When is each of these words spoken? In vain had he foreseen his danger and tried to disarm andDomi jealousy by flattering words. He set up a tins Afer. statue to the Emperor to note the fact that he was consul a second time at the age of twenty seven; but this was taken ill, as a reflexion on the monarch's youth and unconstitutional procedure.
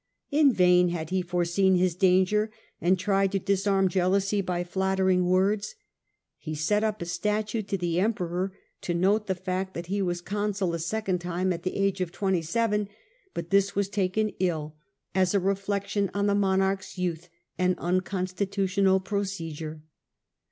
In 0.31 0.51
vain 0.51 0.89
had 0.89 1.11
he 1.11 1.21
foreseen 1.21 1.75
his 1.75 1.93
danger 1.93 2.49
and 2.81 2.97
tried 2.97 3.31
to 3.33 3.37
disarm 3.37 3.87
andDomi 3.87 3.91
jealousy 3.91 4.41
by 4.41 4.63
flattering 4.63 5.27
words. 5.27 5.75
He 6.39 6.55
set 6.55 6.83
up 6.83 6.95
a 6.95 6.99
tins 7.05 7.11
Afer. 7.11 7.13
statue 7.13 7.61
to 7.61 7.77
the 7.77 7.99
Emperor 7.99 8.51
to 8.81 8.95
note 8.95 9.27
the 9.27 9.35
fact 9.35 9.75
that 9.75 9.85
he 9.85 10.01
was 10.01 10.19
consul 10.19 10.73
a 10.73 10.79
second 10.79 11.19
time 11.19 11.53
at 11.53 11.61
the 11.61 11.75
age 11.77 12.01
of 12.01 12.11
twenty 12.11 12.41
seven; 12.41 12.89
but 13.35 13.51
this 13.51 13.75
was 13.75 13.89
taken 13.89 14.29
ill, 14.39 14.75
as 15.13 15.35
a 15.35 15.39
reflexion 15.39 16.09
on 16.15 16.25
the 16.25 16.33
monarch's 16.33 16.97
youth 16.97 17.29
and 17.59 17.77
unconstitutional 17.77 18.99
procedure. 18.99 19.83